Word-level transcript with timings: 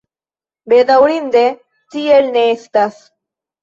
Bedaŭrinde, 0.73 1.45
tiel 1.97 2.35
ne 2.35 2.49
estas. 2.59 3.03